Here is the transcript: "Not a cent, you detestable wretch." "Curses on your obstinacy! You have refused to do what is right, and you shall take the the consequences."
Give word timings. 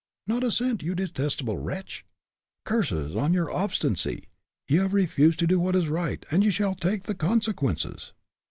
"Not 0.25 0.43
a 0.43 0.49
cent, 0.49 0.81
you 0.81 0.95
detestable 0.95 1.59
wretch." 1.59 2.07
"Curses 2.65 3.15
on 3.15 3.33
your 3.33 3.51
obstinacy! 3.51 4.29
You 4.67 4.81
have 4.81 4.95
refused 4.95 5.37
to 5.37 5.45
do 5.45 5.59
what 5.59 5.75
is 5.75 5.89
right, 5.89 6.25
and 6.31 6.43
you 6.43 6.49
shall 6.49 6.73
take 6.73 7.03
the 7.03 7.09
the 7.13 7.17
consequences." 7.19 8.11